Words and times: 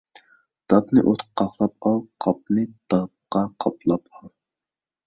داپنى 0.69 1.03
ئوتقا 1.07 1.45
قاقلاپ 1.57 1.83
ئال، 1.87 2.01
قاپنى 2.27 2.65
داپقا 2.89 3.45
قاپلاپ 3.63 4.03
ئال. 4.13 4.35